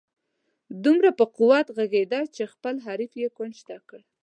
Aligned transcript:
دومره 0.83 1.09
په 1.19 1.25
قوت 1.37 1.67
ږغېده 1.77 2.21
چې 2.35 2.43
خپل 2.53 2.75
حریف 2.85 3.11
یې 3.21 3.27
کونج 3.37 3.57
ته 3.67 3.75
کړ. 3.87 3.99